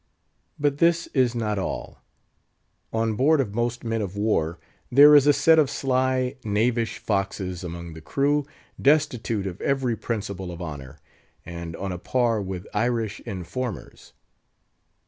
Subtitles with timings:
[0.59, 1.99] But this is not all.
[2.91, 4.57] Onboard of most men of war
[4.91, 8.47] there is a set of sly, knavish foxes among the crew,
[8.81, 10.97] destitute of every principle of honour,
[11.45, 14.13] and on a par with Irish informers.